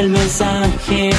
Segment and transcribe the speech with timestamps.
[0.00, 1.10] el mensaje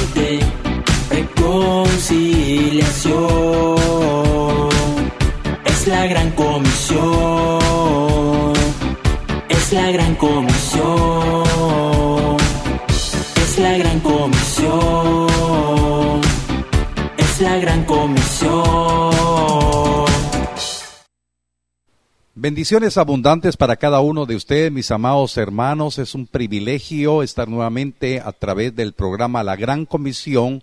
[22.51, 25.97] Bendiciones abundantes para cada uno de ustedes, mis amados hermanos.
[25.97, 30.61] Es un privilegio estar nuevamente a través del programa La Gran Comisión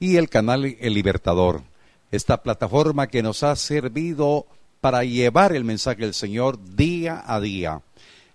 [0.00, 1.62] y el canal El Libertador.
[2.10, 4.46] Esta plataforma que nos ha servido
[4.80, 7.82] para llevar el mensaje del Señor día a día.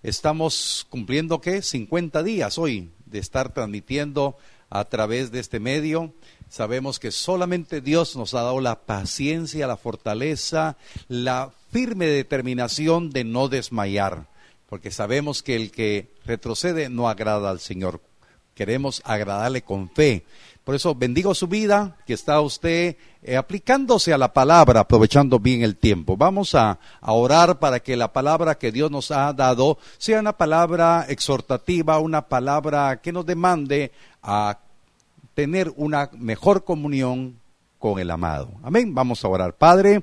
[0.02, 1.60] Estamos cumpliendo, ¿qué?
[1.60, 4.38] 50 días hoy de estar transmitiendo
[4.70, 6.14] a través de este medio.
[6.54, 10.76] Sabemos que solamente Dios nos ha dado la paciencia, la fortaleza,
[11.08, 14.28] la firme determinación de no desmayar,
[14.68, 18.00] porque sabemos que el que retrocede no agrada al Señor.
[18.54, 20.26] Queremos agradarle con fe.
[20.62, 25.62] Por eso bendigo su vida, que está usted eh, aplicándose a la palabra, aprovechando bien
[25.62, 26.16] el tiempo.
[26.16, 30.36] Vamos a, a, orar para que la palabra que Dios nos ha dado sea una
[30.36, 33.90] palabra exhortativa, una palabra que nos demande
[34.22, 34.60] a
[35.34, 37.36] tener una mejor comunión
[37.78, 38.50] con el amado.
[38.62, 38.94] Amén.
[38.94, 39.54] Vamos a orar.
[39.54, 40.02] Padre,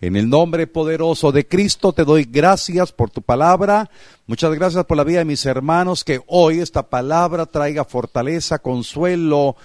[0.00, 3.90] en el nombre poderoso de Cristo te doy gracias por tu palabra.
[4.26, 6.04] Muchas gracias por la vida de mis hermanos.
[6.04, 9.56] Que hoy esta palabra traiga fortaleza, consuelo,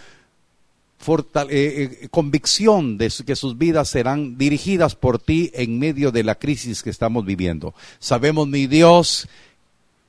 [0.97, 6.35] fortale eh, convicción de que sus vidas serán dirigidas por ti en medio de la
[6.35, 7.73] crisis que estamos viviendo.
[7.99, 9.27] Sabemos, mi Dios,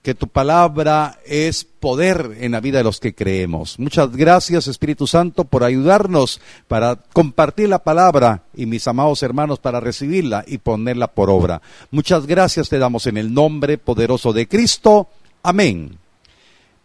[0.03, 3.79] que tu palabra es poder en la vida de los que creemos.
[3.79, 9.79] Muchas gracias, Espíritu Santo, por ayudarnos para compartir la palabra y mis amados hermanos para
[9.79, 11.63] recibirla y ponerla por obra.
[11.93, 15.09] Muchas gracias te damos en el nombre poderoso de Cristo.
[15.45, 16.02] Amén.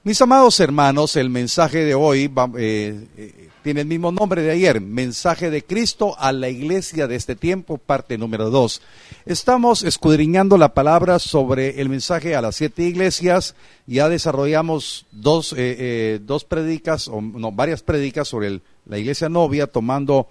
[0.08, 4.80] Mis amados hermanos, el mensaje de hoy eh, eh, tiene el mismo nombre de ayer,
[4.80, 8.82] mensaje de Cristo a la iglesia de este tiempo, parte número dos.
[9.26, 13.54] Estamos escudriñando la palabra sobre el mensaje a las siete iglesias,
[13.86, 20.30] ya desarrollamos dos, eh, dos predicas, o no, varias predicas sobre la iglesia novia, tomando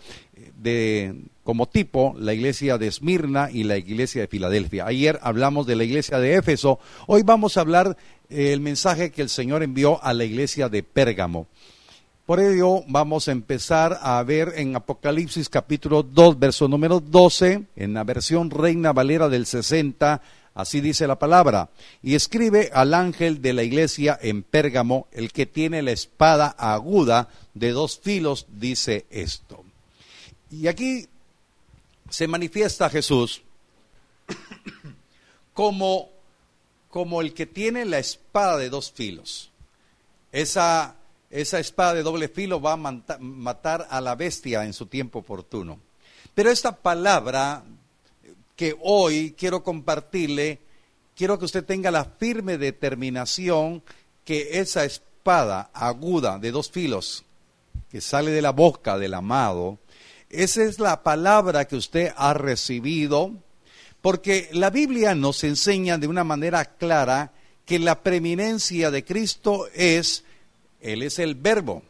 [0.56, 1.16] de,
[1.46, 4.84] como tipo la iglesia de Esmirna y la iglesia de Filadelfia.
[4.84, 7.96] Ayer hablamos de la iglesia de Éfeso, hoy vamos a hablar
[8.28, 11.46] el mensaje que el Señor envió a la iglesia de Pérgamo.
[12.26, 17.94] Por ello vamos a empezar a ver en Apocalipsis capítulo 2, verso número 12, en
[17.94, 20.20] la versión Reina Valera del 60,
[20.52, 21.70] así dice la palabra,
[22.02, 27.28] y escribe al ángel de la iglesia en Pérgamo, el que tiene la espada aguda
[27.54, 29.62] de dos filos, dice esto.
[30.50, 31.06] Y aquí
[32.08, 33.42] se manifiesta Jesús
[35.52, 36.16] como
[36.96, 39.50] como el que tiene la espada de dos filos.
[40.32, 40.96] Esa,
[41.28, 42.76] esa espada de doble filo va a
[43.18, 45.78] matar a la bestia en su tiempo oportuno.
[46.34, 47.64] Pero esta palabra
[48.56, 50.58] que hoy quiero compartirle,
[51.14, 53.82] quiero que usted tenga la firme determinación
[54.24, 57.24] que esa espada aguda de dos filos
[57.90, 59.78] que sale de la boca del amado,
[60.30, 63.32] esa es la palabra que usted ha recibido
[64.00, 67.32] porque la Biblia nos enseña de una manera clara
[67.64, 70.24] que la preeminencia de Cristo es,
[70.80, 71.82] Él es el verbo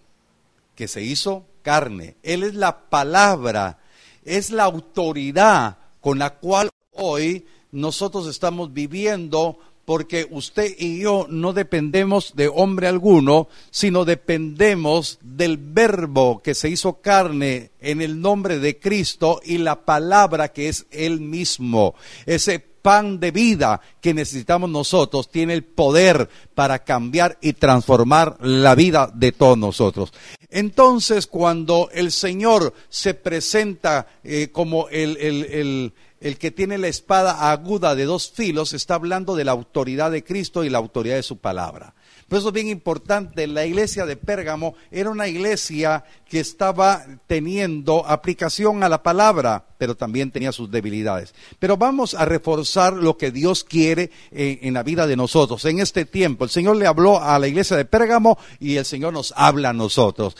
[0.74, 3.78] que se hizo carne, Él es la palabra,
[4.24, 11.54] es la autoridad con la cual hoy nosotros estamos viviendo porque usted y yo no
[11.54, 18.58] dependemos de hombre alguno, sino dependemos del verbo que se hizo carne en el nombre
[18.58, 21.94] de Cristo y la palabra que es Él mismo.
[22.26, 28.77] Ese pan de vida que necesitamos nosotros tiene el poder para cambiar y transformar la
[28.77, 30.12] vida de todos nosotros.
[30.50, 36.88] Entonces, cuando el Señor se presenta eh, como el, el, el el que tiene la
[36.88, 41.16] espada aguda de dos filos está hablando de la autoridad de Cristo y la autoridad
[41.16, 41.94] de su palabra.
[42.28, 48.05] Por eso es bien importante, la iglesia de Pérgamo era una iglesia que estaba teniendo
[48.05, 51.34] aplicación a la palabra, pero también tenía sus debilidades.
[51.61, 55.65] Pero vamos a reforzar lo que Dios quiere en, en la vida de nosotros.
[55.67, 59.13] En este tiempo, el Señor le habló a la iglesia de Pérgamo y el Señor
[59.13, 60.37] nos habla a nosotros.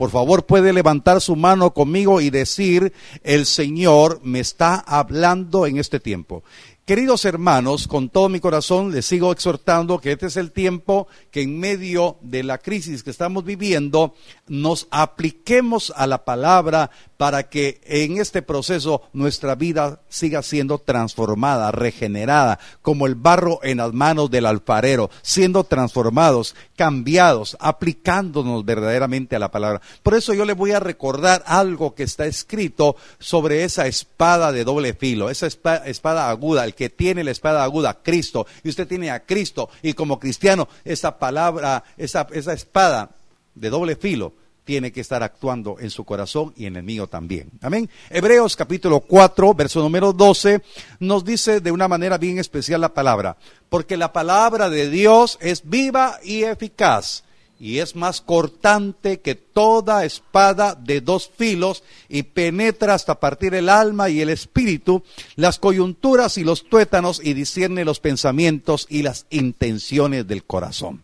[0.00, 5.76] Por favor, puede levantar su mano conmigo y decir, el Señor me está hablando en
[5.76, 6.42] este tiempo.
[6.90, 11.40] Queridos hermanos, con todo mi corazón les sigo exhortando que este es el tiempo que
[11.40, 14.16] en medio de la crisis que estamos viviendo
[14.48, 21.70] nos apliquemos a la palabra para que en este proceso nuestra vida siga siendo transformada,
[21.70, 29.38] regenerada, como el barro en las manos del alfarero, siendo transformados, cambiados, aplicándonos verdaderamente a
[29.38, 29.82] la palabra.
[30.02, 34.64] Por eso yo le voy a recordar algo que está escrito sobre esa espada de
[34.64, 39.10] doble filo, esa espada, aguda, el que tiene la espada aguda, Cristo, y usted tiene
[39.10, 43.10] a Cristo, y como cristiano, esa palabra, esa, esa espada
[43.54, 44.32] de doble filo,
[44.70, 47.50] tiene que estar actuando en su corazón y en el mío también.
[47.60, 47.90] Amén.
[48.08, 50.62] Hebreos capítulo 4, verso número 12,
[51.00, 53.36] nos dice de una manera bien especial la palabra,
[53.68, 57.24] porque la palabra de Dios es viva y eficaz
[57.58, 63.68] y es más cortante que toda espada de dos filos y penetra hasta partir el
[63.68, 65.02] alma y el espíritu,
[65.34, 71.02] las coyunturas y los tuétanos y discierne los pensamientos y las intenciones del corazón.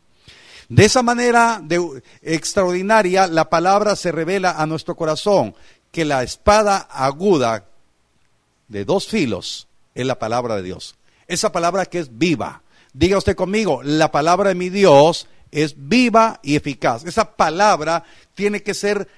[0.69, 5.55] De esa manera de, extraordinaria, la palabra se revela a nuestro corazón,
[5.93, 7.65] que la espada aguda
[8.69, 10.97] de dos filos es la palabra de Dios.
[11.29, 12.63] Esa palabra que es viva.
[12.93, 17.05] Diga usted conmigo, la palabra de mi Dios es viva y eficaz.
[17.05, 18.05] Esa palabra
[18.35, 19.09] tiene que ser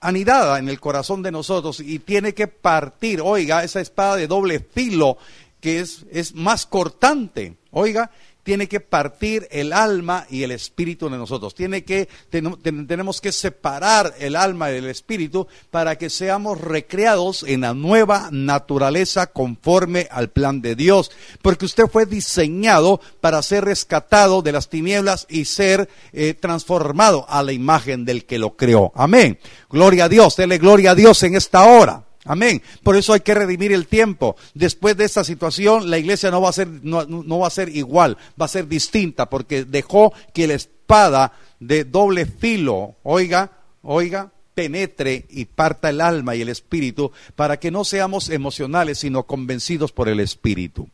[0.00, 4.60] anidada en el corazón de nosotros y tiene que partir, oiga, esa espada de doble
[4.60, 5.18] filo
[5.60, 8.10] que es, es más cortante, oiga,
[8.50, 11.54] tiene que partir el alma y el espíritu de nosotros.
[11.54, 17.60] Tiene que, tenemos que separar el alma y el espíritu para que seamos recreados en
[17.60, 21.12] la nueva naturaleza conforme al plan de Dios.
[21.42, 27.44] Porque usted fue diseñado para ser rescatado de las tinieblas y ser eh, transformado a
[27.44, 28.90] la imagen del que lo creó.
[28.96, 29.38] Amén.
[29.70, 30.34] Gloria a Dios.
[30.34, 32.09] Dele gloria a Dios en esta hora.
[32.24, 32.62] Amén.
[32.82, 34.36] Por eso hay que redimir el tiempo.
[34.54, 38.18] Después de esta situación, la iglesia no va a ser, no, va a ser igual,
[38.40, 43.52] va a ser distinta, porque dejó que la espada de doble filo, oiga,
[43.82, 49.22] oiga, penetre y parta el alma y el espíritu, para que no seamos emocionales, sino
[49.22, 50.88] convencidos por el espíritu.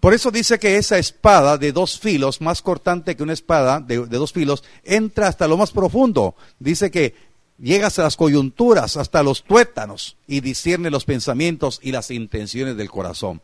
[0.00, 4.04] Por eso dice que esa espada de dos filos, más cortante que una espada de,
[4.06, 6.34] de, dos filos, entra hasta lo más profundo.
[6.58, 7.14] Dice que
[7.62, 12.90] llega hasta las coyunturas, hasta los tuétanos y discierne los pensamientos y las intenciones del
[12.90, 13.40] corazón.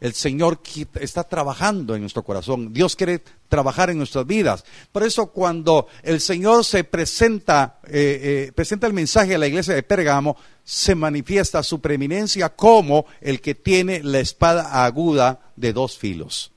[0.00, 0.60] El Señor
[0.98, 2.72] está trabajando en nuestro corazón.
[2.72, 4.64] Dios quiere trabajar en nuestras vidas.
[4.92, 9.74] Por eso cuando el Señor se presenta, eh, eh, presenta el mensaje a la iglesia
[9.74, 15.98] de Pérgamo, se manifiesta su preeminencia como el que tiene la espada aguda de dos
[15.98, 16.50] filos.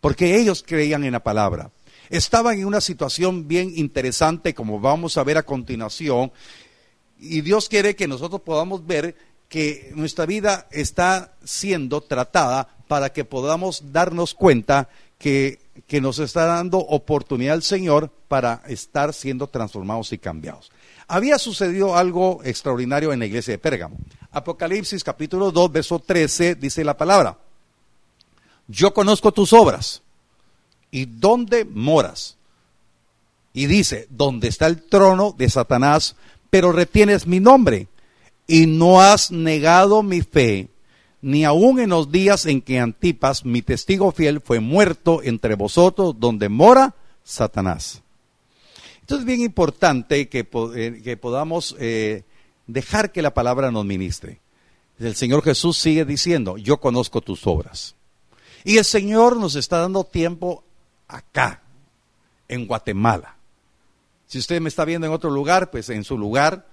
[0.00, 1.70] Porque ellos creían en la palabra
[2.10, 6.32] estaban en una situación bien interesante, como vamos a ver a continuación,
[7.18, 9.16] y Dios quiere que nosotros podamos ver
[9.48, 16.46] que nuestra vida está siendo tratada para que podamos darnos cuenta que, que nos está
[16.46, 20.70] dando oportunidad el Señor para estar siendo transformados y cambiados.
[21.06, 23.98] Había sucedido algo extraordinario en la iglesia de Pérgamo.
[24.30, 27.36] Apocalipsis capítulo 2, verso 13 dice la palabra,
[28.68, 30.02] yo conozco tus obras
[30.90, 32.36] ¿Y dónde moras?
[33.52, 36.16] Y dice, ¿dónde está el trono de Satanás?
[36.50, 37.88] Pero retienes mi nombre
[38.46, 40.68] y no has negado mi fe,
[41.22, 46.18] ni aun en los días en que Antipas, mi testigo fiel, fue muerto entre vosotros,
[46.18, 48.02] donde mora Satanás.
[49.00, 52.24] Entonces es bien importante que, eh, podamos eh,
[52.66, 54.40] dejar que la palabra nos ministre.
[54.98, 57.94] El Señor Jesús sigue diciendo, yo conozco tus obras.
[58.64, 60.64] Y el Señor nos está dando tiempo
[61.10, 61.62] acá,
[62.48, 63.36] en Guatemala.
[64.26, 66.66] Si usted me está viendo en otro lugar, pues en su lugar,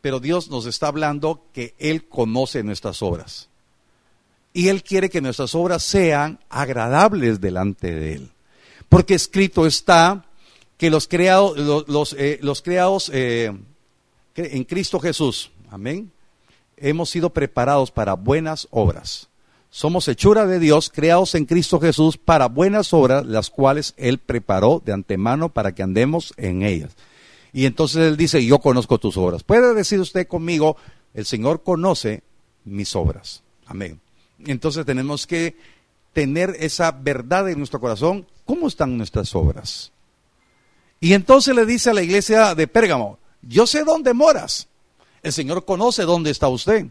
[0.00, 3.48] pero Dios nos está hablando que Él conoce nuestras obras.
[4.52, 8.30] Y Él quiere que nuestras obras sean agradables delante de Él.
[8.88, 10.24] Porque escrito está
[10.76, 13.52] que los creados, los, eh, creados eh,
[14.34, 16.10] en Cristo Jesús, amén,
[16.76, 19.28] hemos sido preparados para buenas obras
[19.72, 24.82] somos hechura de Dios, creados en Cristo Jesús para buenas obras, las cuales Él preparó
[24.84, 26.94] de antemano para que andemos en ellas.
[27.54, 29.42] Y entonces Él dice, yo conozco tus obras.
[29.42, 30.76] Puede decir usted conmigo,
[31.14, 32.22] el Señor conoce
[32.66, 33.42] mis obras.
[33.64, 33.98] Amén.
[34.44, 35.56] Entonces tenemos que
[36.12, 38.26] tener esa verdad en nuestro corazón.
[38.44, 39.90] ¿Cómo están nuestras obras?
[41.00, 44.68] Y entonces le dice a la iglesia de Pérgamo, yo sé dónde moras.
[45.22, 46.88] El Señor conoce dónde está usted.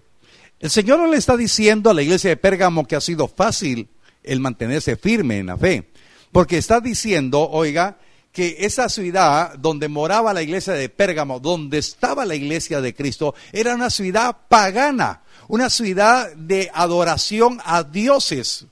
[0.62, 3.90] El Señor no le está diciendo a la iglesia de Pérgamo que ha sido fácil
[4.22, 5.90] el mantenerse firme en la fe,
[6.32, 7.98] porque está diciendo, oiga,
[8.32, 13.34] que esa ciudad donde moraba la iglesia de Pérgamo, donde estaba la iglesia de Cristo,
[13.52, 18.68] era una ciudad pagana, una ciudad de adoración a dioses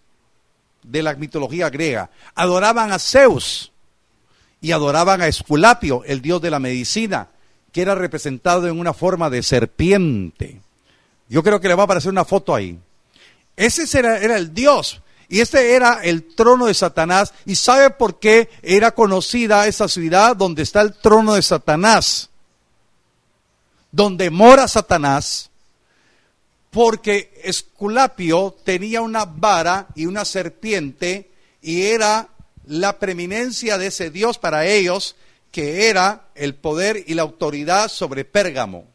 [0.83, 2.11] de la mitología griega.
[2.35, 3.71] Adoraban a Zeus
[4.61, 7.29] y adoraban a Esculapio, el dios de la medicina,
[7.71, 10.61] que era representado en una forma de serpiente.
[11.29, 12.77] Yo creo que le va a aparecer una foto ahí.
[13.55, 15.01] Ese era, el Dios.
[15.27, 17.33] Y este era el trono de Satanás.
[17.45, 22.29] ¿Y sabe por qué era conocida esa ciudad donde está el trono de Satanás?
[23.91, 25.51] Donde mora Satanás.
[26.71, 31.29] Porque Esculapio tenía una vara y una serpiente
[31.61, 32.29] y era
[32.65, 35.15] la preeminencia de ese Dios para ellos,
[35.51, 38.85] que era el poder y la autoridad sobre Pérgamo.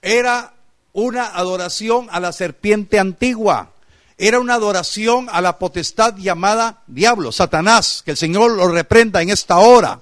[0.00, 0.53] Era
[0.94, 3.72] una adoración a la serpiente antigua.
[4.16, 9.28] Era una adoración a la potestad llamada diablo, Satanás, que el Señor lo reprenda en
[9.28, 10.00] esta hora.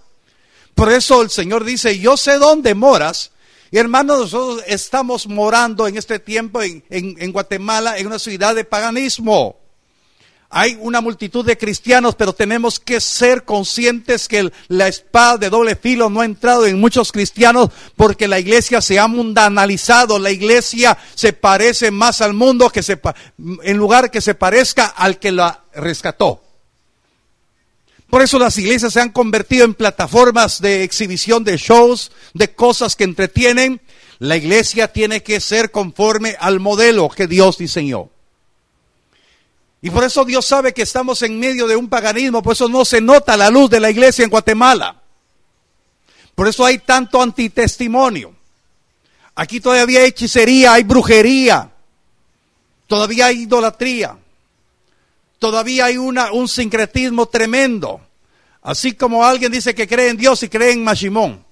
[0.74, 3.32] Por eso el Señor dice, yo sé dónde moras.
[3.70, 8.64] Y hermanos, nosotros estamos morando en este tiempo en, en Guatemala, en una ciudad de
[8.64, 9.61] paganismo.
[10.54, 15.76] Hay una multitud de cristianos, pero tenemos que ser conscientes que la espada de doble
[15.76, 20.18] filo no ha entrado en muchos cristianos porque la iglesia se ha mundanalizado.
[20.18, 23.00] La iglesia se parece más al mundo que se,
[23.62, 26.42] en lugar que se parezca al que la rescató.
[28.10, 32.94] Por eso las iglesias se han convertido en plataformas de exhibición de shows, de cosas
[32.94, 33.80] que entretienen.
[34.18, 38.11] La iglesia tiene que ser conforme al modelo que Dios diseñó.
[39.84, 42.84] Y por eso Dios sabe que estamos en medio de un paganismo, por eso no
[42.84, 45.02] se nota la luz de la iglesia en Guatemala.
[46.36, 48.32] Por eso hay tanto antitestimonio.
[49.34, 51.68] Aquí todavía hay hechicería, hay brujería,
[52.86, 54.16] todavía hay idolatría,
[55.40, 58.00] todavía hay una, un sincretismo tremendo.
[58.62, 61.44] Así como alguien dice que cree en Dios y cree en Mashimón.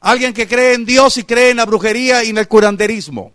[0.00, 3.32] Alguien que cree en Dios y cree en la brujería y en el curanderismo.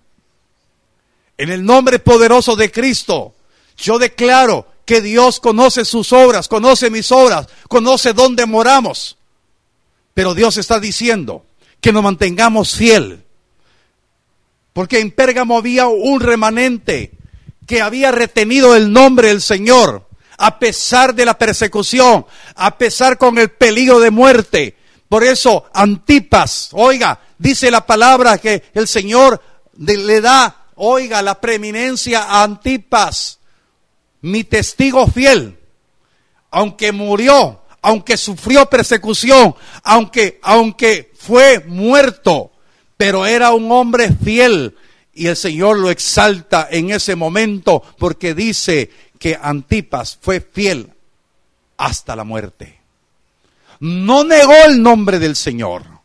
[1.38, 3.36] En el nombre poderoso de Cristo,
[3.80, 9.18] yo declaro que Dios conoce sus obras, conoce mis obras, conoce dónde moramos.
[10.14, 11.46] Pero Dios está diciendo
[11.80, 13.24] que nos mantengamos fiel.
[14.74, 17.12] Porque en Pérgamo había un remanente
[17.66, 20.08] que había retenido el nombre del Señor,
[20.38, 24.76] a pesar de la persecución, a pesar con el peligro de muerte.
[25.08, 29.42] Por eso, Antipas, oiga, dice la palabra que el Señor
[29.78, 33.39] le da, oiga, la preeminencia a Antipas
[34.22, 35.58] mi testigo fiel,
[36.52, 42.52] aunque murió, aunque sufrió persecución, aunque, aunque fue muerto,
[42.98, 44.76] pero era un hombre fiel.
[45.14, 50.94] Y el Señor lo exalta en ese momento porque dice que Antipas fue fiel
[51.78, 52.80] hasta la muerte.
[53.80, 55.99] No negó el nombre del Señor.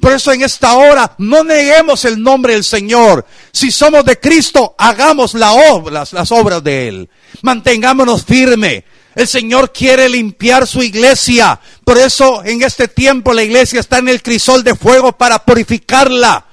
[0.00, 3.26] Por eso en esta hora no neguemos el nombre del Señor.
[3.52, 7.10] Si somos de Cristo, hagamos la obra, las obras de Él.
[7.42, 8.84] Mantengámonos firme.
[9.16, 11.58] El Señor quiere limpiar su iglesia.
[11.84, 16.46] Por eso en este tiempo la iglesia está en el crisol de fuego para purificarla.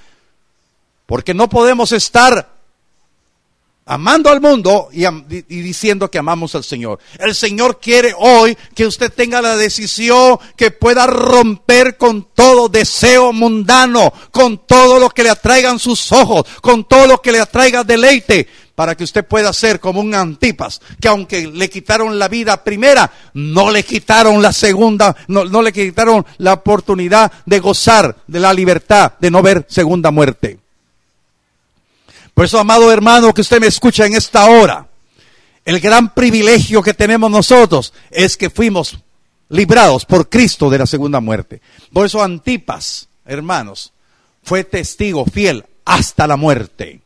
[1.05, 2.54] Porque no podemos estar
[3.87, 5.05] amando al mundo y,
[5.61, 6.99] diciendo que amamos al Señor.
[7.19, 13.31] El Señor quiere hoy que usted tenga la decisión que pueda romper con todo deseo
[13.31, 17.83] mundano, con todo lo que le atraigan sus ojos, con todo lo que le atraiga
[17.83, 22.63] deleite, para que usted pueda ser como un antipas, que aunque le quitaron la vida
[22.63, 28.53] primera, no le quitaron la segunda, no, le quitaron la oportunidad de gozar de la
[28.53, 30.64] libertad, de no ver segunda muerte.
[32.35, 34.89] Por eso, amado hermano, que usted me escucha en esta hora,
[35.63, 38.99] el gran privilegio que tenemos nosotros es que fuimos
[39.47, 41.61] librados por Cristo de la segunda muerte.
[41.93, 43.93] Por eso Antipas, hermanos,
[44.43, 46.99] fue testigo fiel hasta la muerte.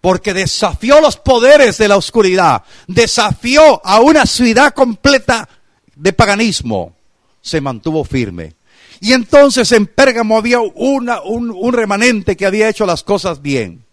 [0.00, 5.48] Porque desafió los poderes de la oscuridad, desafió a una ciudad completa
[5.96, 6.94] de paganismo,
[7.42, 8.54] se mantuvo firme.
[9.00, 13.84] Y entonces en Pérgamo había una, un, un remanente que había hecho las cosas bien.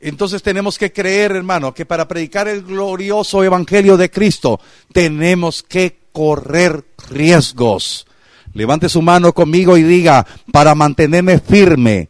[0.00, 4.58] Entonces tenemos que creer, hermano, que para predicar el glorioso evangelio de Cristo
[4.92, 8.06] tenemos que correr riesgos.
[8.54, 12.08] Levante su mano conmigo y diga, para mantenerme firme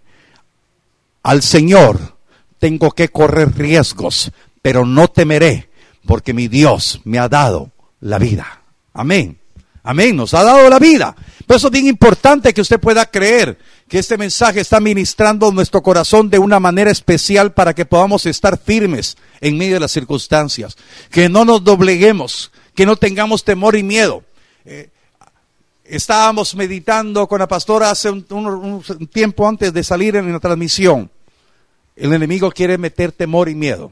[1.22, 2.16] al Señor,
[2.58, 4.30] tengo que correr riesgos,
[4.62, 5.68] pero no temeré,
[6.06, 8.62] porque mi Dios me ha dado la vida.
[8.92, 9.39] Amén.
[9.90, 11.16] Amén, nos ha dado la vida.
[11.48, 15.82] Por eso es bien importante que usted pueda creer que este mensaje está ministrando nuestro
[15.82, 20.76] corazón de una manera especial para que podamos estar firmes en medio de las circunstancias.
[21.10, 24.22] Que no nos dobleguemos, que no tengamos temor y miedo.
[24.64, 24.90] Eh,
[25.82, 31.10] estábamos meditando con la pastora hace un, un tiempo antes de salir en la transmisión.
[31.96, 33.90] El enemigo quiere meter temor y miedo.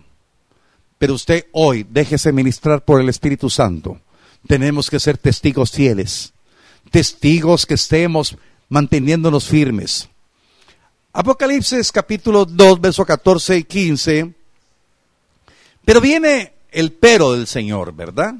[0.97, 3.99] Pero usted hoy déjese ministrar por el Espíritu Santo
[4.47, 6.33] tenemos que ser testigos fieles.
[6.91, 8.37] testigos que estemos
[8.69, 10.09] manteniéndonos firmes.
[11.13, 14.35] Apocalipsis capítulo 2, verso 14 y 15.
[15.85, 18.35] Pero viene el pero del Señor, ¿verdad?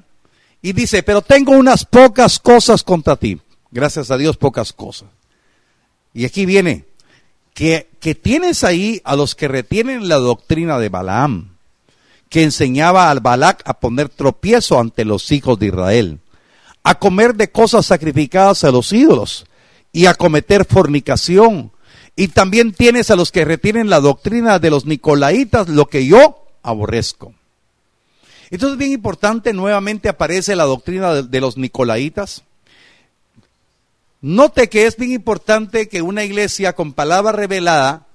[0.63, 3.41] Y dice, pero tengo unas pocas cosas contra ti.
[3.71, 5.09] Gracias a Dios, pocas cosas.
[6.15, 6.85] Y aquí viene,
[7.55, 11.57] que, que tienes ahí a los que retienen la doctrina de Balaam,
[12.29, 16.21] que enseñaba al Balac a poner tropiezo ante los hijos de Israel,
[16.83, 19.47] a comer de cosas sacrificadas a los ídolos
[19.93, 21.73] y a cometer fornicación.
[22.17, 26.47] Y también tienes a los que retienen la doctrina de los nicolaitas, lo que yo
[26.63, 27.33] aborrezco.
[28.51, 32.43] Entonces, bien importante, nuevamente aparece la doctrina de, de los nicolaitas.
[34.21, 38.07] Note que es bien importante que una iglesia con palabra revelada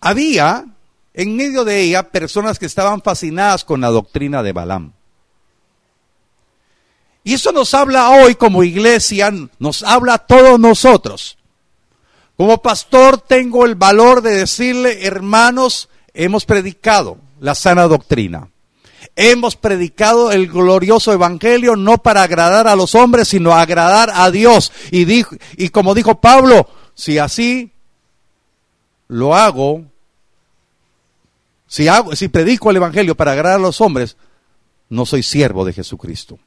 [0.00, 0.66] había
[1.16, 4.92] en medio de ella personas que estaban fascinadas con la doctrina de Balaam.
[7.24, 11.38] Y eso nos habla hoy como iglesia, nos habla a todos nosotros.
[12.36, 18.50] Como pastor tengo el valor de decirle, hermanos, hemos predicado la sana doctrina.
[19.16, 24.70] Hemos predicado el glorioso evangelio no para agradar a los hombres, sino agradar a Dios.
[24.90, 27.72] Y, dijo, y como dijo Pablo, si así
[29.08, 29.82] lo hago,
[31.66, 34.16] si, hago, si predico el evangelio para agradar a los hombres,
[34.88, 36.38] no soy siervo de Jesucristo.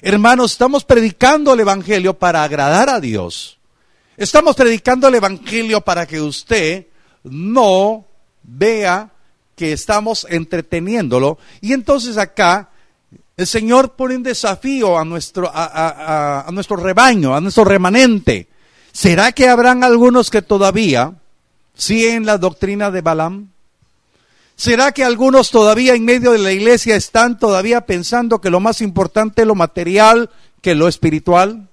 [0.00, 3.58] Hermanos, estamos predicando el evangelio para agradar a Dios.
[4.16, 6.86] Estamos predicando el evangelio para que usted
[7.24, 8.04] no
[8.42, 9.10] vea
[9.56, 11.38] que estamos entreteniéndolo.
[11.60, 12.70] Y entonces acá
[13.36, 18.48] el Señor pone un desafío a nuestro, a, a, a, nuestro rebaño, a nuestro remanente.
[18.92, 21.14] ¿Será que habrán algunos que todavía
[21.74, 23.53] siguen la doctrina de Balaam?
[24.56, 28.80] ¿Será que algunos todavía en medio de la iglesia están todavía pensando que lo más
[28.80, 30.30] importante es lo material
[30.60, 31.68] que lo espiritual?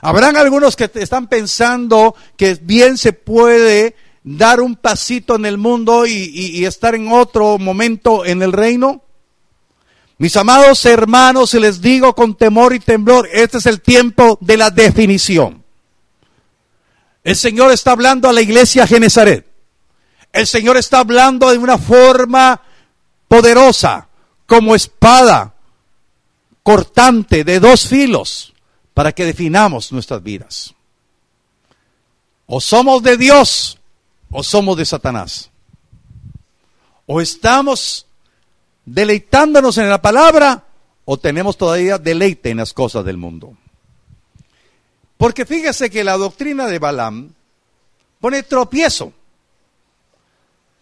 [0.00, 6.06] ¿Habrán algunos que están pensando que bien se puede dar un pasito en el mundo
[6.06, 9.02] y, estar en otro momento en el reino?
[10.18, 14.56] Mis amados hermanos, se les digo con temor y temblor, este es el tiempo de
[14.56, 15.64] la definición.
[17.24, 19.55] El Señor está hablando a la iglesia Genezaret.
[20.36, 22.60] El Señor está hablando de una forma
[23.26, 24.06] poderosa,
[24.44, 25.54] como espada
[26.62, 28.52] cortante de dos filos,
[28.92, 30.74] para que definamos nuestras vidas.
[32.44, 33.78] O somos de Dios
[34.30, 35.50] o somos de Satanás.
[37.06, 38.06] O estamos
[38.84, 40.64] deleitándonos en la palabra
[41.06, 43.56] o tenemos todavía deleite en las cosas del mundo.
[45.16, 47.32] Porque fíjese que la doctrina de Balaam
[48.20, 49.14] pone tropiezo.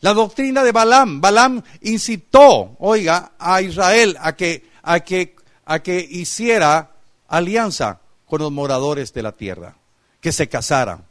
[0.05, 5.99] La doctrina de Balaam, Balaam incitó, oiga, a Israel a que, a que, a que
[5.99, 6.90] hiciera
[7.27, 9.77] alianza con los moradores de la tierra,
[10.21, 11.05] que se casaran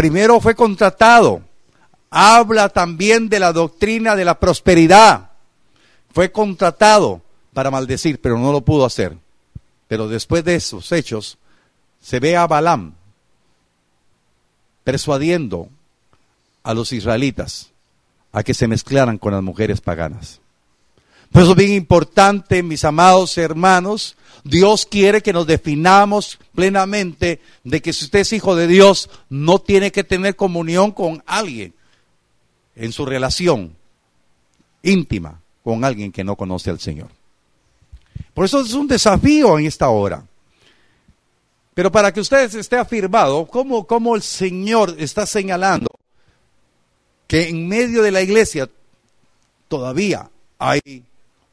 [0.00, 1.42] primero fue contratado.
[2.08, 5.32] Habla también de la doctrina de la prosperidad.
[6.14, 7.20] Fue contratado
[7.52, 9.18] para maldecir, pero no lo pudo hacer.
[9.88, 11.36] Pero después de esos hechos,
[12.00, 12.94] se ve a Balaam
[14.84, 15.68] persuadiendo
[16.62, 17.70] a los israelitas
[18.32, 20.40] a que se mezclaran con las mujeres paganas.
[21.32, 27.80] Por eso es bien importante, mis amados hermanos, Dios quiere que nos definamos plenamente de
[27.80, 31.74] que si usted es hijo de Dios, no tiene que tener comunión con alguien
[32.74, 33.76] en su relación
[34.82, 37.08] íntima con alguien que no conoce al Señor.
[38.34, 40.24] Por eso es un desafío en esta hora.
[41.74, 45.99] Pero para que usted esté afirmado, ¿cómo, cómo el Señor está señalando
[47.30, 48.68] que en medio de la iglesia
[49.68, 51.04] todavía hay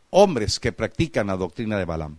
[0.10, 2.18] hombres que practican la doctrina de Balaam?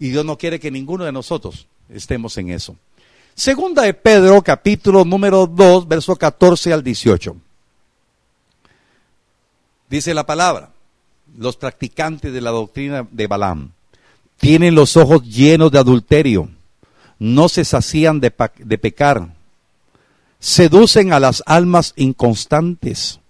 [0.00, 2.74] Y Dios no quiere que ninguno de nosotros estemos en eso.
[3.36, 7.36] Segunda de Pedro, capítulo número 2, verso 14 al 18.
[9.88, 10.70] Dice la palabra,
[11.38, 13.70] los practicantes de la doctrina de Balaam
[14.38, 16.48] tienen los ojos llenos de adulterio,
[17.20, 19.32] no se sacían de, de pecar,
[20.44, 23.20] seducen a las almas inconstantes,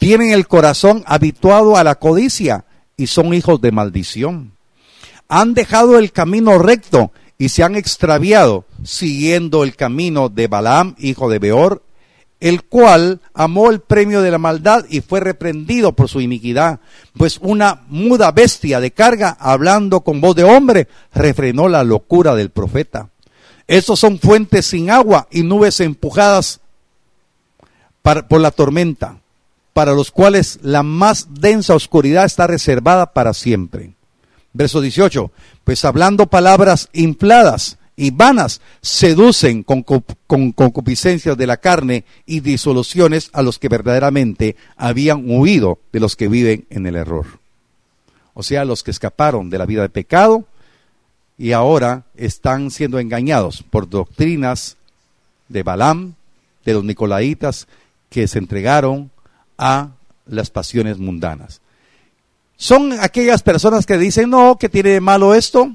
[0.00, 2.64] tienen el corazón habituado a la codicia
[2.96, 4.50] y son hijos de maldición.
[5.28, 11.30] Han dejado el camino recto y se han extraviado siguiendo el camino de Balaam, hijo
[11.30, 11.84] de Beor,
[12.40, 16.80] el cual amó el premio de la maldad y fue reprendido por su iniquidad,
[17.16, 22.50] pues una muda bestia de carga, hablando con voz de hombre, refrenó la locura del
[22.50, 23.10] profeta.
[23.66, 26.60] Estos son fuentes sin agua y nubes empujadas
[28.02, 29.18] por la tormenta,
[29.72, 33.94] para los cuales la más densa oscuridad está reservada para siempre.
[34.52, 35.32] Verso 18,
[35.64, 43.30] pues hablando palabras infladas y vanas, seducen con, con concupiscencias de la carne y disoluciones
[43.32, 47.40] a los que verdaderamente habían huido de los que viven en el error.
[48.34, 50.44] O sea, los que escaparon de la vida de pecado
[51.36, 54.76] y ahora están siendo engañados por doctrinas
[55.48, 56.14] de Balaam,
[56.64, 57.66] de los Nicolaitas,
[58.08, 59.10] que se entregaron
[59.58, 59.90] a
[60.26, 61.60] las pasiones mundanas.
[62.56, 65.74] Son aquellas personas que dicen, no, ¿qué tiene malo esto?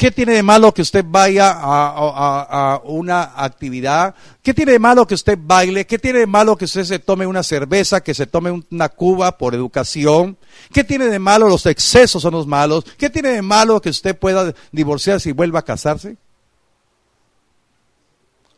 [0.00, 4.14] ¿Qué tiene de malo que usted vaya a, una actividad?
[4.42, 5.86] ¿Qué tiene de malo que usted baile?
[5.86, 9.36] ¿Qué tiene de malo que usted se tome una cerveza, que se tome una cuba
[9.36, 10.38] por educación?
[10.72, 12.86] ¿Qué tiene de malo los excesos son los malos?
[12.96, 16.16] ¿Qué tiene de malo que usted pueda divorciarse y vuelva a casarse?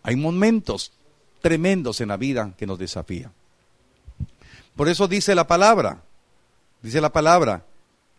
[0.05, 0.93] Hay momentos
[1.41, 3.33] tremendos en la vida que nos desafían.
[4.77, 6.05] Por eso dice la palabra,
[6.83, 7.65] dice la palabra,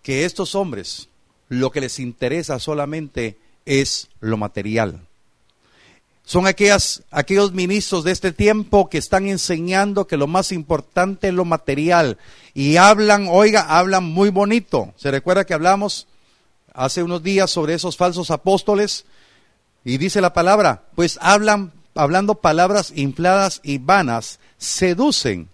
[0.02, 1.08] que estos hombres
[1.50, 5.02] lo que les interesa solamente es lo material.
[6.26, 11.34] Son aquellas, aquellos ministros de este tiempo que están enseñando que lo más importante es
[11.34, 12.18] lo material.
[12.54, 14.94] Y hablan, oiga, hablan muy bonito.
[14.96, 16.08] ¿Se recuerda que hablamos
[16.74, 19.06] hace unos días sobre esos falsos apóstoles?
[19.84, 25.50] Y dice la palabra, pues hablan, hablando palabras infladas y vanas, seducen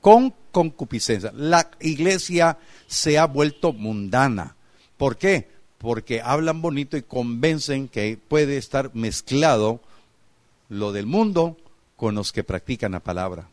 [0.00, 1.30] con concupiscencia.
[1.34, 2.56] La iglesia
[2.86, 4.56] se ha vuelto mundana.
[5.00, 5.48] ¿Por qué?
[5.78, 9.80] Porque hablan bonito y convencen que puede estar mezclado
[10.68, 11.56] lo del mundo
[11.96, 13.48] con los que practican la palabra.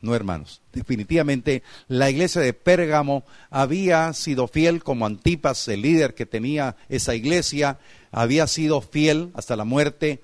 [0.00, 0.60] No, hermanos.
[0.72, 7.16] Definitivamente la iglesia de Pérgamo había sido fiel como Antipas, el líder que tenía esa
[7.16, 7.80] iglesia,
[8.12, 10.20] había sido fiel hasta la muerte,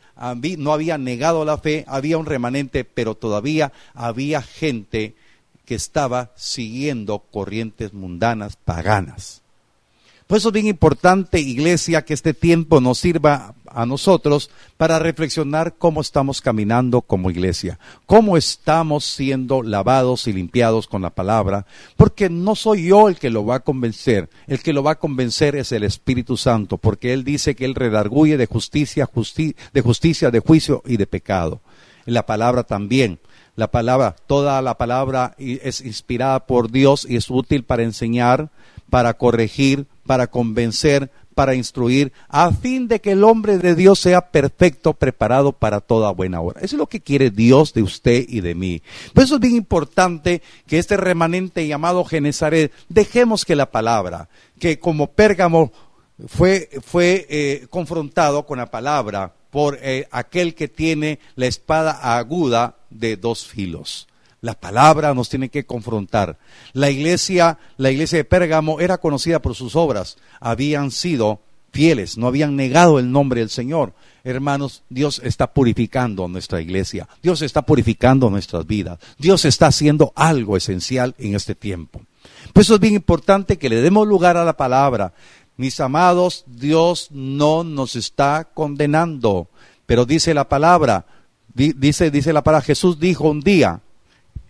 [0.59, 5.17] no había negado la fe, había un remanente, pero todavía había gente
[5.65, 9.43] que estaba siguiendo corrientes mundanas, paganas.
[10.27, 15.77] Por eso es bien importante, iglesia, que este tiempo nos sirva a nosotros para reflexionar
[15.79, 22.29] cómo estamos caminando como iglesia, cómo estamos siendo lavados y limpiados con la palabra, porque
[22.29, 25.55] no soy yo el que lo va a convencer, el que lo va a convencer
[25.55, 29.09] es el Espíritu Santo, porque Él dice que Él redarguye de justicia,
[29.73, 31.61] de justicia, de juicio y de pecado.
[32.05, 33.21] La palabra también
[33.57, 38.51] la palabra, toda la palabra es inspirada por Dios y es útil para enseñar,
[38.91, 44.31] para corregir, para convencer, para instruir, a fin de que el hombre de Dios sea
[44.31, 46.61] perfecto, preparado para toda buena obra.
[46.61, 48.83] Eso es lo que quiere Dios de usted y de mí.
[49.13, 54.79] Por eso es bien importante que este remanente llamado Genezaret, dejemos que la palabra, que
[54.79, 55.73] como Pérgamo
[56.27, 62.77] fue, fue eh, confrontado con la palabra por eh, aquel que tiene la espada aguda
[62.91, 64.09] de dos filos.
[64.41, 66.39] La palabra nos tiene que confrontar.
[66.73, 70.19] La iglesia, la iglesia de Pérgamo era conocida por sus obras.
[70.41, 71.41] Habían sido
[71.73, 73.93] fieles, no habían negado el nombre del Señor.
[74.25, 77.09] Hermanos, Dios está purificando nuestra iglesia.
[77.23, 78.99] Dios está purificando nuestras vidas.
[79.19, 82.01] Dios está haciendo algo esencial en este tiempo.
[82.53, 85.13] Por eso es bien importante que le demos lugar a la palabra.
[85.57, 89.49] Mis amados, Dios no nos está condenando,
[89.87, 91.07] pero dice la palabra,
[91.55, 93.81] dice, dice la palabra, Jesús dijo un día,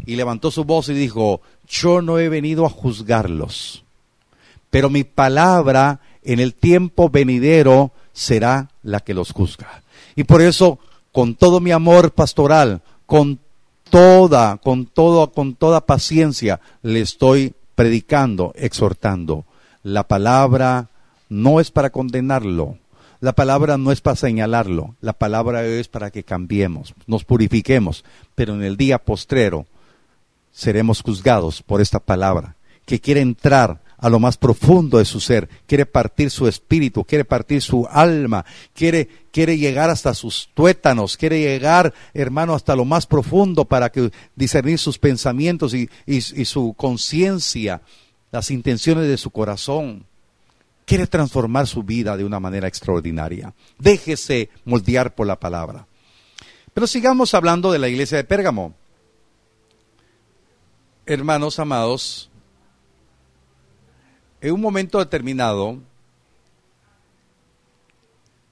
[0.05, 3.85] y levantó su voz y dijo, yo no he venido a juzgarlos,
[4.71, 9.83] pero mi palabra en el tiempo venidero será la que los juzga.
[10.17, 10.79] Y por eso,
[11.13, 13.39] con todo mi amor pastoral, con
[13.91, 19.45] toda, con todo, con toda paciencia, le estoy predicando, exhortando.
[19.83, 20.89] La palabra
[21.29, 22.79] no es para condenarlo,
[23.21, 28.05] la palabra no es para señalarlo, la palabra es para que cambiemos, nos purifiquemos,
[28.35, 29.67] pero en el día postrero
[30.57, 35.51] seremos juzgados por esta palabra, que quiere entrar a lo más profundo de su ser,
[35.67, 41.41] quiere partir su espíritu, quiere partir su alma, quiere, quiere llegar hasta sus tuétanos, quiere
[41.41, 47.83] llegar, hermano, hasta lo más profundo para que discernir sus pensamientos y, y su conciencia,
[48.33, 50.07] las intenciones de su corazón.
[50.87, 53.53] Quiere transformar su vida de una manera extraordinaria.
[53.79, 55.87] Déjese moldear por la palabra.
[56.73, 58.75] Pero sigamos hablando de la iglesia de Pérgamo
[61.07, 62.29] hermanos amados,
[64.41, 65.79] en un momento determinado,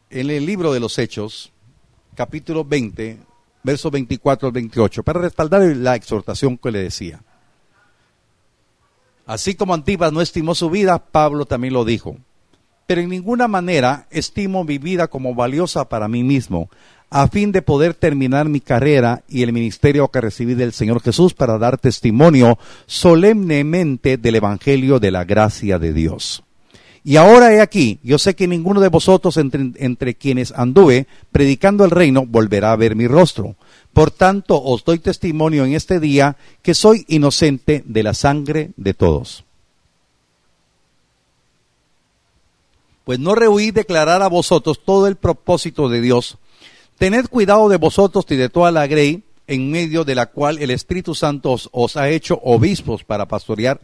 [0.08, 1.52] en el libro de los Hechos,
[2.14, 3.18] capítulo 20,
[3.64, 7.22] versos 24 al 28, para respaldar la exhortación que le decía.
[9.26, 12.16] Así como Antipas no estimó su vida, Pablo también lo dijo.
[12.86, 16.68] Pero en ninguna manera estimo mi vida como valiosa para mí mismo,
[17.14, 21.32] a fin de poder terminar mi carrera y el ministerio que recibí del Señor Jesús
[21.32, 26.42] para dar testimonio solemnemente del Evangelio de la gracia de Dios.
[27.04, 31.92] Y ahora he aquí, yo sé que ninguno de vosotros entre, quienes anduve predicando el
[31.92, 33.54] reino volverá a ver mi rostro.
[33.92, 38.92] Por tanto, os doy testimonio en este día que soy inocente de la sangre de
[38.92, 39.44] todos.
[43.04, 46.38] Pues no rehuí declarar a vosotros todo el propósito de Dios.
[46.98, 50.70] Tened cuidado de vosotros y de toda la grey en medio de la cual el
[50.70, 53.80] Espíritu Santo os, os ha hecho obispos para pastorear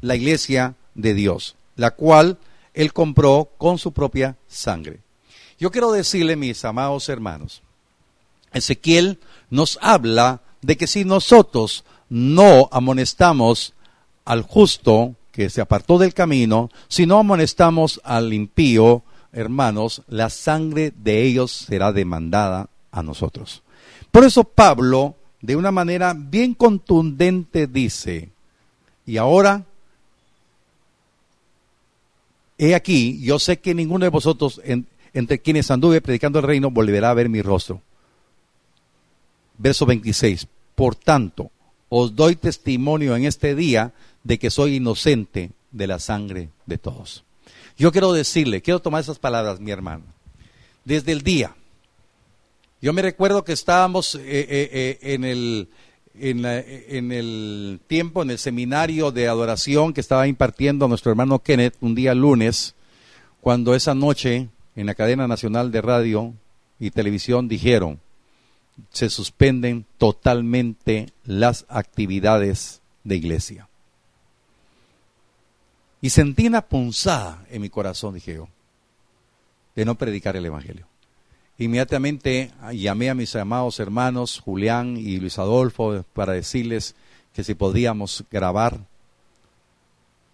[0.00, 2.38] la iglesia de Dios, la cual
[2.74, 5.00] él compró con su propia sangre.
[5.58, 7.62] Yo quiero decirle, mis amados hermanos,
[8.52, 9.18] Ezequiel
[9.50, 13.74] nos habla de que si nosotros no amonestamos
[14.24, 19.02] al justo que se apartó del camino, si no amonestamos al impío,
[19.34, 23.62] hermanos, la sangre de ellos será demandada a nosotros.
[24.10, 28.30] Por eso Pablo, de una manera bien contundente, dice,
[29.06, 29.64] y ahora
[32.58, 34.60] He aquí, yo sé que ninguno de vosotros,
[35.12, 37.82] entre quienes anduve predicando el reino, volverá a ver mi rostro.
[39.58, 40.46] Verso 26.
[40.74, 41.50] Por tanto,
[41.88, 43.92] os doy testimonio en este día
[44.22, 47.24] de que soy inocente de la sangre de todos.
[47.76, 50.04] Yo quiero decirle, quiero tomar esas palabras, mi hermano.
[50.84, 51.54] Desde el día,
[52.80, 55.68] yo me recuerdo que estábamos eh, eh, eh, en el
[56.16, 61.94] en, el tiempo, en el seminario de adoración que estaba impartiendo nuestro hermano Kenneth un
[61.94, 62.74] día lunes,
[63.40, 66.34] cuando esa noche en la cadena nacional de radio
[66.78, 68.00] y televisión dijeron,
[68.90, 73.68] se suspenden totalmente las actividades de iglesia.
[76.04, 78.46] Y sentí una punzada en mi corazón, dije yo,
[79.74, 80.86] de no predicar el Evangelio.
[81.56, 86.94] Inmediatamente llamé a mis amados hermanos Julián y Luis Adolfo para decirles
[87.32, 88.80] que si podíamos grabar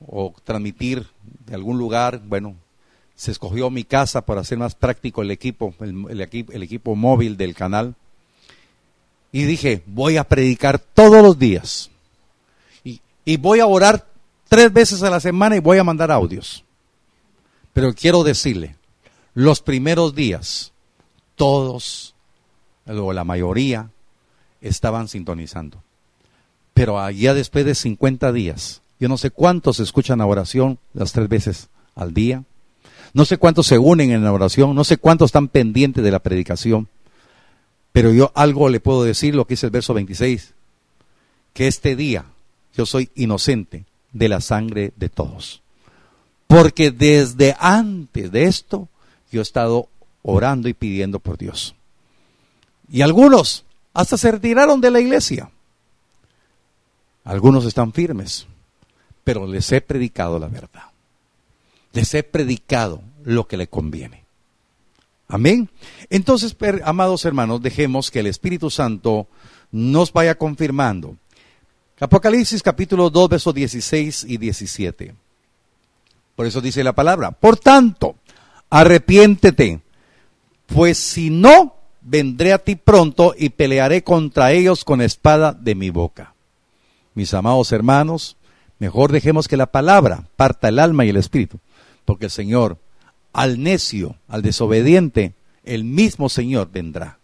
[0.08, 1.06] o transmitir
[1.46, 2.56] de algún lugar, bueno,
[3.14, 7.36] se escogió mi casa para hacer más práctico el equipo, el, equipo, el equipo móvil
[7.36, 7.94] del canal.
[9.30, 11.92] Y dije, voy a predicar todos los días.
[12.82, 14.09] Y, y voy a orar
[14.50, 16.64] tres veces a la semana y voy a mandar audios.
[17.72, 18.74] Pero quiero decirle,
[19.32, 20.72] los primeros días
[21.36, 22.14] todos,
[22.84, 23.90] o la mayoría,
[24.60, 25.82] estaban sintonizando.
[26.74, 31.28] Pero allá después de 50 días, yo no sé cuántos escuchan la oración las tres
[31.28, 32.42] veces al día,
[33.14, 36.18] no sé cuántos se unen en la oración, no sé cuántos están pendientes de la
[36.18, 36.88] predicación,
[37.92, 40.54] pero yo algo le puedo decir, lo que dice el verso 26,
[41.54, 42.24] que este día
[42.74, 45.62] yo soy inocente de la sangre de todos.
[46.46, 48.88] Porque desde antes de esto
[49.30, 49.88] yo he estado
[50.22, 51.74] orando y pidiendo por Dios.
[52.90, 55.50] Y algunos hasta se retiraron de la iglesia.
[57.24, 58.46] Algunos están firmes,
[59.24, 60.84] pero les he predicado la verdad.
[61.92, 64.24] Les he predicado lo que le conviene.
[65.28, 65.68] Amén.
[66.08, 69.28] Entonces, amados hermanos, dejemos que el Espíritu Santo
[69.70, 71.16] nos vaya confirmando.
[72.00, 75.14] Apocalipsis capítulo 2, versos 16 y 17.
[76.34, 77.30] Por eso dice la palabra.
[77.30, 78.16] Por tanto,
[78.70, 79.82] arrepiéntete
[80.70, 85.90] pues si no, vendré a ti pronto y pelearé contra ellos con espada de mi
[85.90, 86.34] boca.
[87.14, 88.36] Mis amados hermanos,
[88.78, 91.58] mejor dejemos que la palabra parta el alma y el espíritu,
[92.04, 92.78] porque el Señor,
[93.32, 95.34] al necio, al desobediente,
[95.64, 97.19] el mismo Señor vendrá.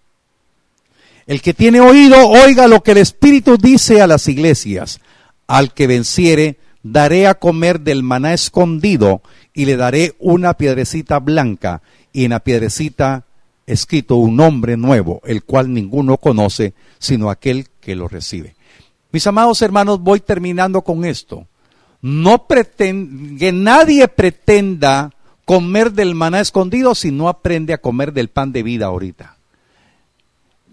[1.26, 5.00] El que tiene oído, oiga lo que el Espíritu dice a las iglesias.
[5.48, 11.82] Al que venciere, daré a comer del maná escondido y le daré una piedrecita blanca
[12.12, 13.24] y en la piedrecita
[13.66, 18.54] escrito un nombre nuevo, el cual ninguno conoce, sino aquel que lo recibe.
[19.10, 21.46] Mis amados hermanos, voy terminando con esto.
[22.02, 25.12] No pretende, que nadie pretenda
[25.44, 29.35] comer del maná escondido si no aprende a comer del pan de vida ahorita.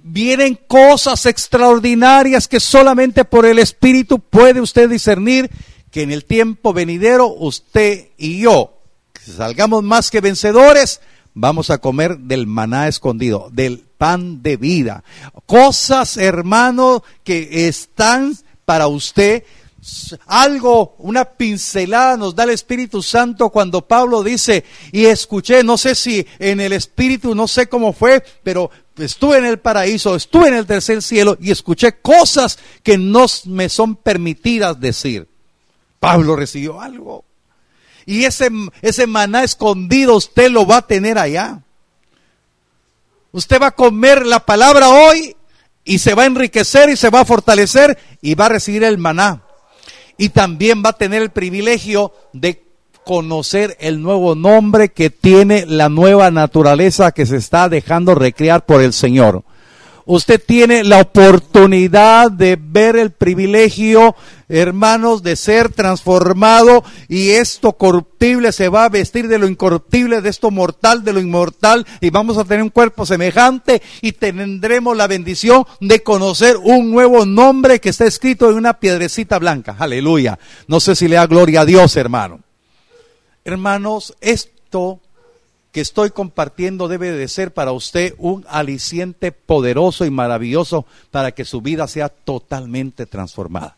[0.03, 5.49] Vienen cosas extraordinarias que solamente por el Espíritu puede usted discernir
[5.91, 8.81] que en el tiempo venidero usted y yo
[9.13, 10.99] salgamos más que vencedores
[11.33, 15.03] vamos a comer del maná escondido, del pan de vida.
[15.45, 18.35] Cosas, hermano, que están
[18.65, 19.43] para usted.
[20.27, 24.63] Algo, una pincelada nos da el Espíritu Santo cuando Pablo dice,
[24.93, 29.45] y escuché, no sé si en el Espíritu, no sé cómo fue, pero estuve en
[29.45, 34.79] el paraíso, estuve en el tercer cielo y escuché cosas que no me son permitidas
[34.79, 35.27] decir.
[35.99, 37.25] Pablo recibió algo.
[38.05, 38.49] Y ese,
[38.81, 41.61] ese maná escondido usted lo va a tener allá.
[43.31, 45.35] Usted va a comer la palabra hoy
[45.83, 48.97] y se va a enriquecer y se va a fortalecer y va a recibir el
[48.97, 49.43] maná.
[50.17, 52.63] Y también va a tener el privilegio de
[53.03, 58.81] conocer el nuevo nombre que tiene la nueva naturaleza que se está dejando recrear por
[58.81, 59.43] el Señor.
[60.05, 64.15] Usted tiene la oportunidad de ver el privilegio,
[64.49, 70.29] hermanos, de ser transformado y esto corruptible se va a vestir de lo incorruptible, de
[70.29, 75.07] esto mortal, de lo inmortal y vamos a tener un cuerpo semejante y tendremos la
[75.07, 79.77] bendición de conocer un nuevo nombre que está escrito en una piedrecita blanca.
[79.79, 80.37] Aleluya.
[80.67, 82.41] No sé si le da gloria a Dios, hermano.
[83.45, 84.99] Hermanos, esto
[85.73, 91.45] que estoy compartiendo debe de ser para usted un aliciente poderoso y maravilloso para que
[91.45, 93.77] su vida sea totalmente transformada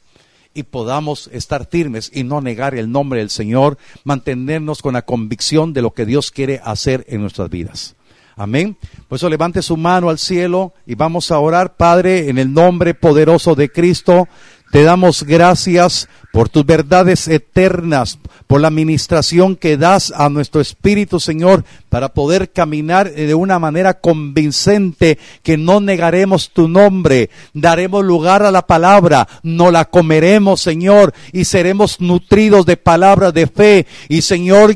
[0.54, 5.74] y podamos estar firmes y no negar el nombre del Señor, mantenernos con la convicción
[5.74, 7.96] de lo que Dios quiere hacer en nuestras vidas.
[8.38, 8.78] Amén.
[9.08, 12.94] Por eso levante su mano al cielo y vamos a orar, Padre, en el nombre
[12.94, 14.28] poderoso de Cristo.
[14.72, 21.20] Te damos gracias por tus verdades eternas, por la administración que das a nuestro espíritu,
[21.22, 28.44] Señor, para poder caminar de una manera convincente que no negaremos tu nombre, daremos lugar
[28.44, 33.88] a la palabra, no la comeremos, Señor, y seremos nutridos de palabras de fe.
[34.10, 34.76] Y, Señor,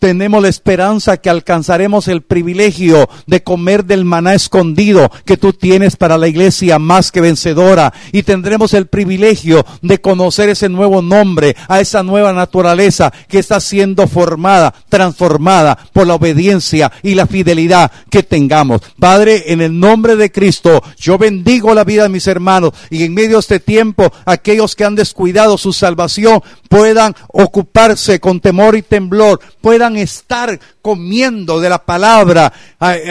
[0.00, 5.94] tenemos la esperanza que alcanzaremos el privilegio de comer del maná escondido que tú tienes
[5.96, 11.54] para la iglesia más que vencedora y tendremos el privilegio de conocer ese nuevo nombre,
[11.68, 17.92] a esa nueva naturaleza que está siendo formada, transformada por la obediencia y la fidelidad
[18.08, 18.80] que tengamos.
[18.98, 23.12] Padre, en el nombre de Cristo, yo bendigo la vida de mis hermanos y en
[23.12, 28.82] medio de este tiempo, aquellos que han descuidado su salvación puedan ocuparse con temor y
[28.82, 32.52] temblor, puedan estar comiendo de la palabra,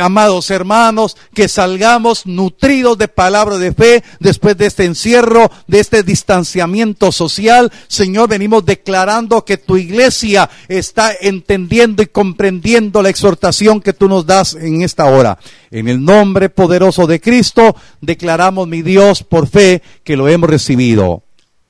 [0.01, 6.03] amados hermanos, que salgamos nutridos de palabra de fe después de este encierro, de este
[6.03, 7.71] distanciamiento social.
[7.87, 14.25] Señor, venimos declarando que tu iglesia está entendiendo y comprendiendo la exhortación que tú nos
[14.25, 15.37] das en esta hora.
[15.71, 21.23] En el nombre poderoso de Cristo, declaramos, mi Dios, por fe, que lo hemos recibido.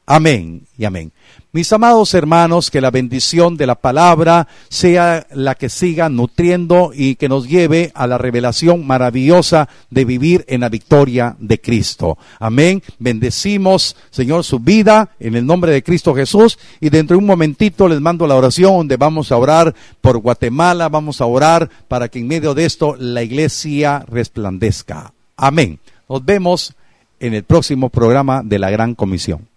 [0.05, 1.11] Amén y amén.
[1.51, 7.15] Mis amados hermanos, que la bendición de la palabra sea la que siga nutriendo y
[7.15, 12.19] que nos lleve a la revelación maravillosa de vivir en la victoria de Cristo.
[12.39, 12.83] Amén.
[12.99, 17.87] Bendecimos, Señor, su vida en el nombre de Cristo Jesús y dentro de un momentito
[17.87, 22.19] les mando la oración donde vamos a orar por Guatemala, vamos a orar para que
[22.19, 25.13] en medio de esto la iglesia resplandezca.
[25.35, 25.79] Amén.
[26.07, 26.75] Nos vemos
[27.19, 29.47] en el próximo programa de la Gran Comisión.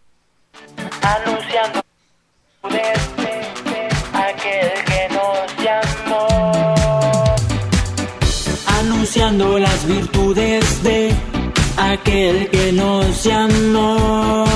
[2.64, 2.74] Aquel
[4.86, 6.54] que nos llamó.
[8.80, 11.12] anunciando las virtudes de
[11.76, 14.46] aquel que nos llamó,